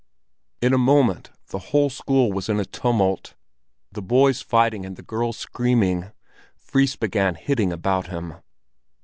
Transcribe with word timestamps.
In 0.63 0.73
a 0.73 0.79
moment 0.79 1.29
the 1.49 1.59
whole 1.69 1.91
school 1.91 2.31
was 2.33 2.49
in 2.49 2.59
a 2.59 2.65
tumult, 2.65 3.35
the 3.91 4.01
boys 4.01 4.41
fighting 4.41 4.83
and 4.83 4.95
the 4.95 5.03
girls 5.03 5.37
screaming. 5.37 6.11
Fris 6.55 6.95
began 6.95 7.35
hitting 7.35 7.71
about 7.71 8.07
him. 8.07 8.37